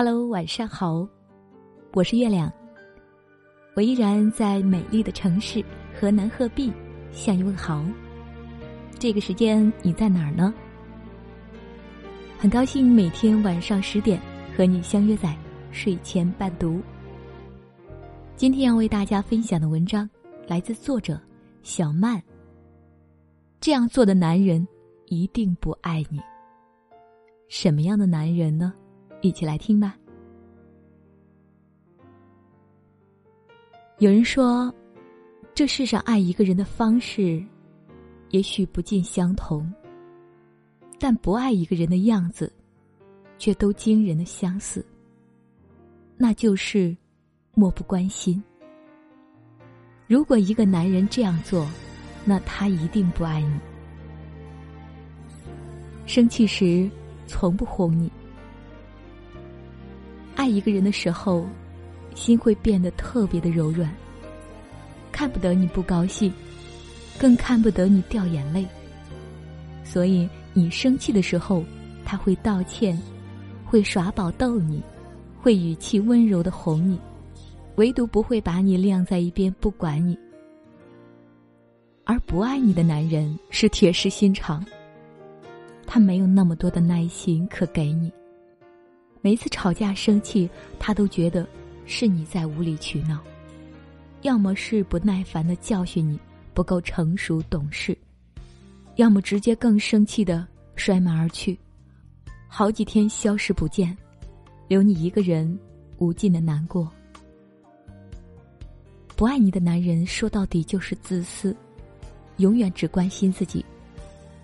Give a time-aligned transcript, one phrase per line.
[0.00, 1.08] Hello，晚上好，
[1.92, 2.52] 我是月亮。
[3.74, 5.60] 我依然在美丽的城市
[5.92, 6.72] 河南鹤壁
[7.10, 7.84] 向你问好。
[8.96, 10.54] 这个时间你在哪儿呢？
[12.38, 14.20] 很高兴每天晚上十点
[14.56, 15.36] 和你相约在
[15.72, 16.80] 睡前伴读。
[18.36, 20.08] 今天要为大家分享的文章
[20.46, 21.20] 来自作者
[21.64, 22.22] 小曼。
[23.60, 24.64] 这样做的男人
[25.06, 26.20] 一定不爱你。
[27.48, 28.72] 什么样的男人呢？
[29.20, 29.96] 一起来听吧。
[33.98, 34.72] 有人说，
[35.54, 37.44] 这世上爱一个人的方式，
[38.30, 39.72] 也许不尽相同，
[41.00, 42.52] 但不爱一个人的样子，
[43.38, 44.86] 却都惊人的相似。
[46.16, 46.96] 那就是
[47.54, 48.42] 漠不关心。
[50.06, 51.68] 如果一个男人这样做，
[52.24, 53.60] 那他一定不爱你。
[56.06, 56.88] 生气时，
[57.26, 58.10] 从不哄你。
[60.38, 61.44] 爱一个人的时候，
[62.14, 63.92] 心会变得特别的柔软，
[65.10, 66.32] 看不得你不高兴，
[67.18, 68.64] 更看不得你掉眼泪。
[69.82, 71.64] 所以你生气的时候，
[72.04, 72.96] 他会道歉，
[73.66, 74.80] 会耍宝逗你，
[75.42, 76.96] 会语气温柔的哄你，
[77.74, 80.16] 唯独不会把你晾在一边不管你。
[82.04, 84.64] 而不爱你的男人是铁石心肠，
[85.84, 88.12] 他没有那么多的耐心可给你。
[89.20, 90.48] 每次吵架生气，
[90.78, 91.46] 他都觉得
[91.84, 93.20] 是你在无理取闹，
[94.22, 96.18] 要么是不耐烦的教训你
[96.54, 97.96] 不够成熟懂事，
[98.96, 100.46] 要么直接更生气的
[100.76, 101.58] 摔门而去，
[102.46, 103.96] 好几天消失不见，
[104.68, 105.58] 留你一个人
[105.98, 106.88] 无尽的难过。
[109.16, 111.54] 不爱你的男人说到底就是自私，
[112.36, 113.64] 永远只关心自己，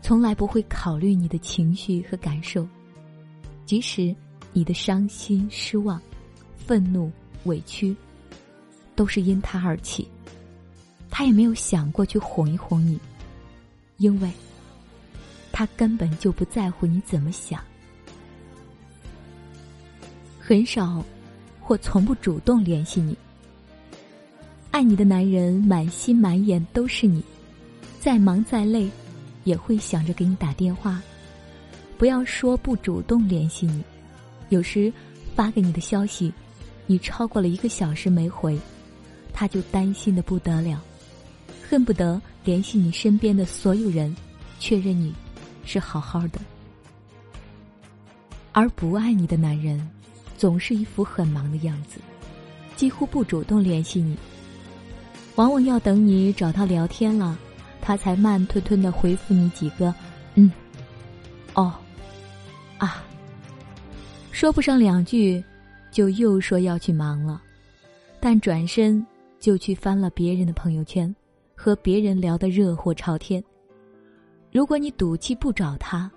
[0.02, 2.66] 从来不会考虑你的情绪和感受，
[3.64, 4.14] 即使。
[4.54, 6.00] 你的伤心、失望、
[6.56, 7.12] 愤怒、
[7.44, 7.94] 委屈，
[8.96, 10.08] 都是因他而起。
[11.10, 12.98] 他也没有想过去哄一哄你，
[13.98, 14.30] 因为，
[15.52, 17.62] 他根本就不在乎你怎么想。
[20.40, 21.04] 很少，
[21.60, 23.16] 或从不主动联系你。
[24.70, 27.22] 爱你的男人满心满眼都是你，
[28.00, 28.88] 再忙再累，
[29.44, 31.02] 也会想着给你打电话。
[31.96, 33.82] 不要说不主动联系你。
[34.54, 34.92] 有时
[35.34, 36.32] 发给你的消息，
[36.86, 38.56] 你超过了一个小时没回，
[39.32, 40.80] 他就担心的不得了，
[41.68, 44.14] 恨不得联系你身边的所有人，
[44.60, 45.12] 确认你
[45.64, 46.38] 是好好的。
[48.52, 49.90] 而不爱你的男人，
[50.38, 51.98] 总是一副很忙的样子，
[52.76, 54.16] 几乎不主动联系你，
[55.34, 57.36] 往往要等你找他聊天了，
[57.80, 59.92] 他才慢吞吞的回复你几个
[60.36, 60.48] “嗯
[61.54, 61.74] ”“哦”“”。
[64.34, 65.42] 说不上两句，
[65.92, 67.40] 就又说要去忙了，
[68.18, 69.06] 但转身
[69.38, 71.14] 就去翻了别人的朋友圈，
[71.54, 73.42] 和别人聊得热火朝天。
[74.50, 76.10] 如果你赌气不找他，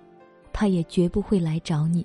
[0.52, 2.04] 他也绝不会来找你。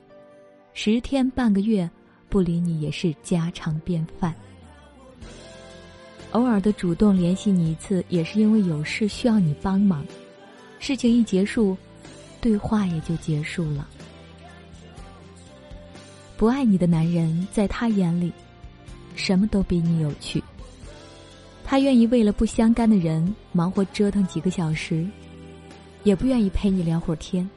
[0.74, 1.90] 十天半个月
[2.28, 4.34] 不理你也是家常便饭。
[6.32, 10.06] 偶尔的主动联系你一次，也是因为有事需要你帮忙。
[10.78, 11.74] 事情一结束，
[12.38, 13.88] 对话也就结束了。
[16.42, 18.32] 不爱你的男人，在他眼里，
[19.14, 20.42] 什么都比你有趣。
[21.64, 25.06] 他愿意为了不相干的人忙活折腾几个小时，
[26.02, 27.48] 也不愿意陪你聊会儿天。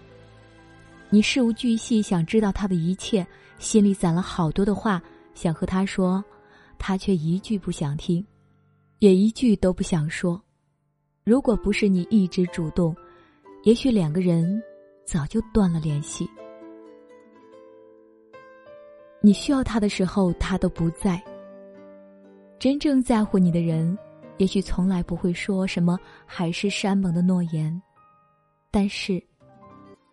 [1.10, 3.26] 你事无巨细想知道他的一切，
[3.58, 5.02] 心里攒了好多的话
[5.34, 6.24] 想和他说，
[6.78, 8.24] 他却一句不想听，
[9.00, 10.40] 也一句都不想说。
[11.24, 12.96] 如果不是你一直主动，
[13.64, 14.62] 也许两个人
[15.08, 16.30] 早就断了联系。
[19.26, 21.20] 你需要他的时候，他都不在。
[22.60, 23.98] 真正在乎你的人，
[24.38, 27.82] 也许从来不会说什么海誓山盟的诺言，
[28.70, 29.20] 但是，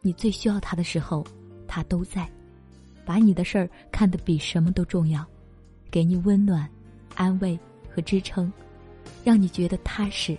[0.01, 1.23] 你最需要他的时候，
[1.69, 2.27] 他都在，
[3.05, 5.23] 把你的事儿看得比什么都重要，
[5.91, 6.67] 给你温暖、
[7.15, 7.61] 安慰
[7.95, 8.51] 和支撑，
[9.23, 10.35] 让你觉得踏实。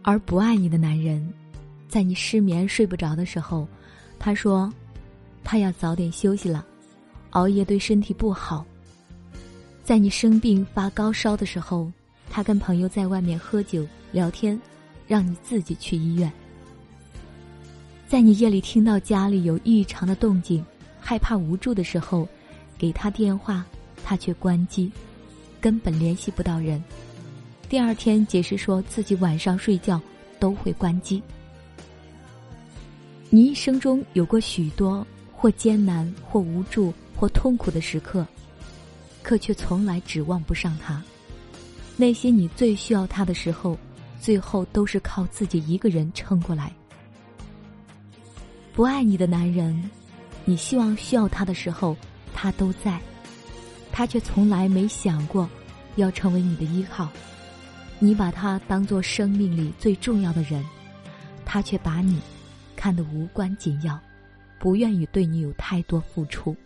[0.00, 1.30] 而不爱你的男人，
[1.86, 3.68] 在你失眠睡不着的时候，
[4.18, 4.72] 他说。
[5.44, 6.64] 他要早点休息了，
[7.32, 8.64] 熬夜对身体不好。
[9.84, 11.90] 在你生病发高烧的时候，
[12.30, 14.58] 他跟朋友在外面喝酒聊天，
[15.06, 16.32] 让你自己去医院。
[18.08, 20.64] 在你夜里听到家里有异常的动静，
[21.00, 22.28] 害怕无助的时候，
[22.78, 23.64] 给他电话，
[24.04, 24.90] 他却关机，
[25.60, 26.82] 根本联系不到人。
[27.68, 30.00] 第二天解释说自己晚上睡觉
[30.38, 31.22] 都会关机。
[33.30, 35.06] 你一生中有过许多。
[35.34, 38.26] 或艰难，或无助，或痛苦的时刻，
[39.22, 41.00] 可却从来指望不上他。
[41.96, 43.78] 那些你最需要他的时候，
[44.20, 46.72] 最后都是靠自己一个人撑过来。
[48.72, 49.88] 不爱你的男人，
[50.44, 51.96] 你希望需要他的时候，
[52.34, 53.00] 他都在，
[53.92, 55.48] 他却从来没想过
[55.94, 57.08] 要成为你的依靠。
[58.00, 60.60] 你把他当做生命里最重要的人，
[61.44, 62.20] 他却把你
[62.74, 63.96] 看得无关紧要，
[64.58, 66.56] 不愿意对你有太多付出。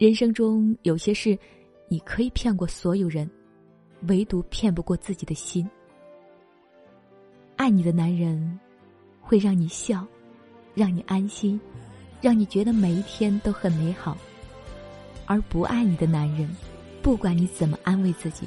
[0.00, 1.38] 人生中有些事，
[1.86, 3.30] 你可以骗过所有人，
[4.08, 5.68] 唯独骗不过自己的心。
[7.56, 8.58] 爱你的男人，
[9.20, 10.06] 会让你笑，
[10.74, 11.60] 让你安心，
[12.18, 14.16] 让你觉得每一天都很美好；
[15.26, 16.48] 而不爱你的男人，
[17.02, 18.46] 不管你怎么安慰自己。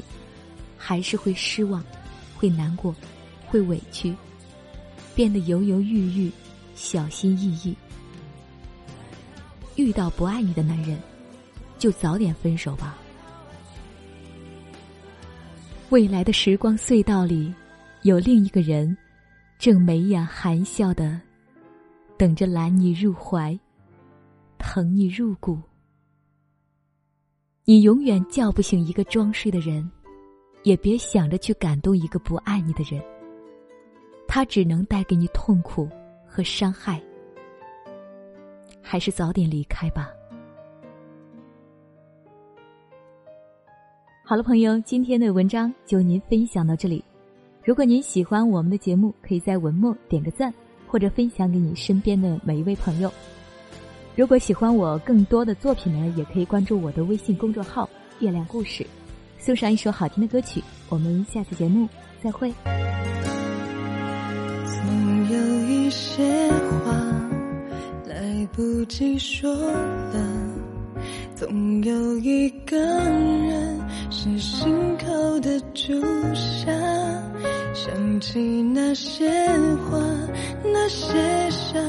[0.75, 1.85] 还是会失望，
[2.35, 2.95] 会难过，
[3.45, 4.11] 会委屈，
[5.13, 6.31] 变得犹犹豫豫，
[6.73, 7.77] 小心翼翼。
[9.75, 10.97] 遇到不爱你的男人，
[11.83, 12.97] 就早点分手吧。
[15.89, 17.53] 未来的时光隧道里，
[18.03, 18.95] 有另一个人，
[19.59, 21.19] 正眉眼含笑的
[22.17, 23.59] 等着揽你入怀，
[24.57, 25.59] 疼你入骨。
[27.65, 29.91] 你永远叫不醒一个装睡的人。
[30.63, 33.03] 也别想着去感动一个不爱你的人，
[34.25, 35.89] 他只能带给你痛苦
[36.25, 37.03] 和伤害，
[38.81, 40.13] 还是早点离开吧。
[44.25, 47.03] 好了，朋友，今天的文章就您分享到这里。
[47.61, 50.53] 如果您喜欢我们的节目，可以在文末点个赞，
[50.87, 53.11] 或者分享给你身边的每一位朋友。
[54.15, 57.89] 如果喜欢我更多的作品呢，也可以关注我的微信公众号
[58.19, 58.87] “月亮故事”。
[59.37, 61.85] 送上一首好听的歌曲，我们下次节目
[62.21, 62.49] 再会。
[64.65, 65.37] 总有
[65.67, 66.93] 一些话
[68.07, 70.55] 来不及说了，
[71.35, 73.82] 总有一个人
[74.15, 75.99] 是心口的朱
[76.35, 76.71] 砂，
[77.73, 79.27] 想起那些
[79.89, 79.99] 话，
[80.63, 81.79] 那些傻，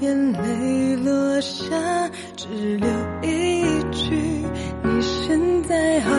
[0.00, 1.64] 眼泪落下，
[2.36, 2.86] 只留
[3.22, 3.62] 一
[3.92, 4.14] 句：
[4.82, 6.14] 你现在好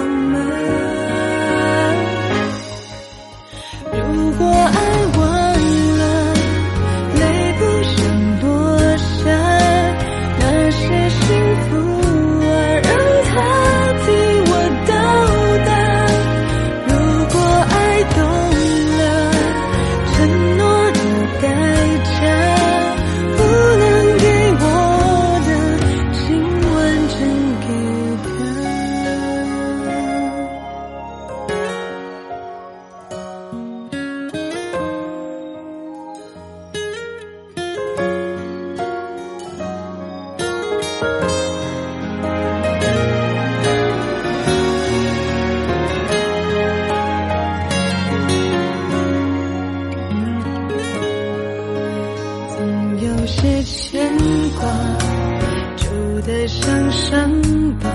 [57.12, 57.30] 伤
[57.81, 57.90] 疤，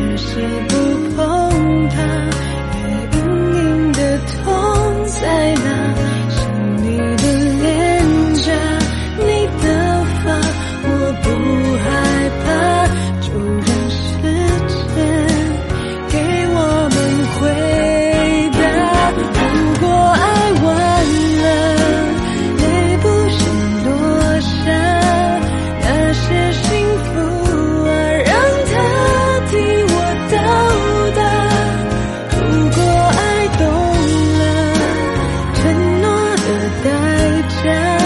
[0.00, 0.73] 越是
[36.84, 38.03] 双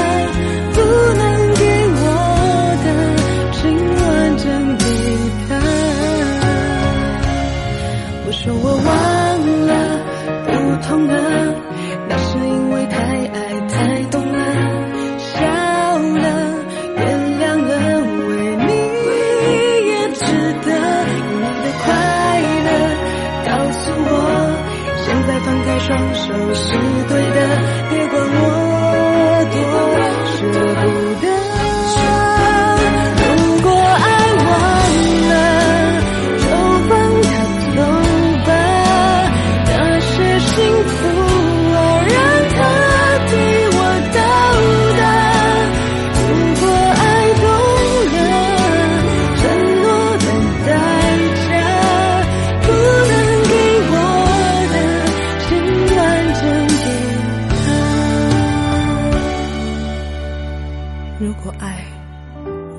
[61.20, 61.84] 如果爱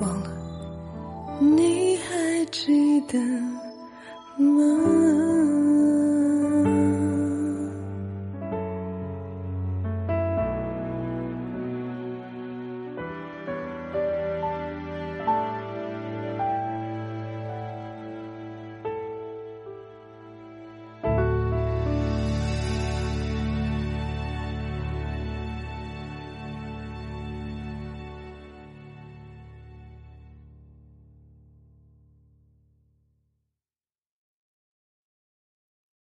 [0.00, 0.30] 忘了
[1.40, 3.18] 你还记得
[4.38, 4.79] 吗？